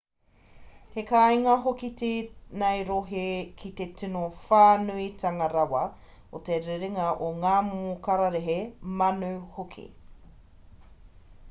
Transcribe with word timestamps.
he 0.93 1.01
kāinga 1.09 1.51
hoki 1.65 1.89
tēnei 1.99 2.79
rohe 2.87 3.25
ki 3.59 3.71
te 3.81 3.87
tino 4.01 4.23
whānuitanga 4.47 5.51
rawa 5.55 5.83
o 6.39 6.43
te 6.49 6.61
rerenga 6.71 7.13
o 7.29 7.31
ngā 7.47 7.55
momo 7.71 7.95
kararehe 8.11 8.59
manu 9.03 9.33
hoki 9.61 9.89